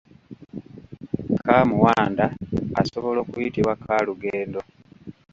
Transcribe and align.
Kaamuwanda 1.43 2.25
asobola 2.81 3.19
okuyitibwa 3.25 3.73
kaalugendo. 3.83 4.59